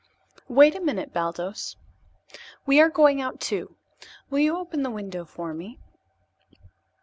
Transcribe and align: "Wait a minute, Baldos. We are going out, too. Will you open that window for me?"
"Wait 0.49 0.73
a 0.73 0.79
minute, 0.81 1.13
Baldos. 1.13 1.75
We 2.65 2.81
are 2.81 2.89
going 2.89 3.21
out, 3.21 3.39
too. 3.39 3.75
Will 4.31 4.39
you 4.39 4.57
open 4.57 4.81
that 4.81 4.89
window 4.89 5.25
for 5.25 5.53
me?" 5.53 5.77